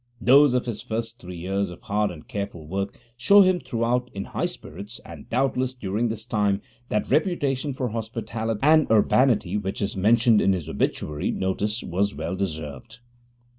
[0.19, 4.25] Those of his first three years of hard and careful work show him throughout in
[4.25, 9.95] high spirits, and, doubtless, during this time, that reputation for hospitality and urbanity which is
[9.95, 12.99] mentioned in his obituary notice was well deserved.